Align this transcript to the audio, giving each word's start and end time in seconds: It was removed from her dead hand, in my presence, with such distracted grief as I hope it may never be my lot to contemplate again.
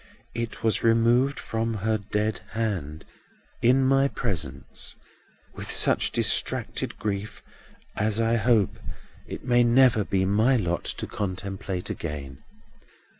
It 0.33 0.63
was 0.63 0.81
removed 0.83 1.39
from 1.39 1.75
her 1.75 1.99
dead 1.99 2.41
hand, 2.53 3.05
in 3.61 3.83
my 3.85 4.07
presence, 4.07 4.95
with 5.53 5.69
such 5.69 6.11
distracted 6.11 6.97
grief 6.97 7.43
as 7.95 8.19
I 8.19 8.37
hope 8.37 8.79
it 9.27 9.45
may 9.45 9.63
never 9.63 10.03
be 10.03 10.25
my 10.25 10.55
lot 10.57 10.85
to 10.85 11.05
contemplate 11.05 11.91
again. 11.91 12.39